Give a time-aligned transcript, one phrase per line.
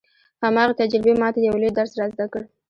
[0.43, 2.41] هماغې تجربې ما ته يو لوی درس را زده کړ.